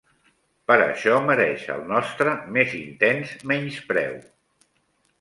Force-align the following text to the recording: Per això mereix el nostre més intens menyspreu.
Per 0.71 0.77
això 0.85 1.17
mereix 1.27 1.67
el 1.75 1.85
nostre 1.93 2.35
més 2.57 2.75
intens 2.83 3.39
menyspreu. 3.55 4.21